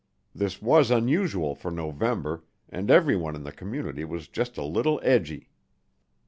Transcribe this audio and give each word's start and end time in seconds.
This 0.33 0.59
was 0.63 0.89
unusual 0.89 1.53
for 1.53 1.69
November 1.69 2.43
and 2.69 2.89
everyone 2.89 3.35
in 3.35 3.43
the 3.43 3.51
community 3.51 4.03
was 4.03 4.27
just 4.27 4.57
a 4.57 4.63
little 4.65 4.99
edgy. 5.03 5.51